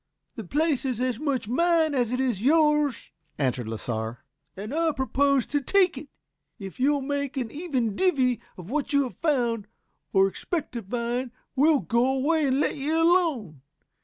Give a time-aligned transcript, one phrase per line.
[0.33, 4.25] "The place is as much mine as it is yours," answered Lasar.
[4.57, 6.07] "And I propose to take it!
[6.57, 9.67] If you'll make an even divvy of what you have found,
[10.11, 13.61] or expect to find, we'll go away and let you alone.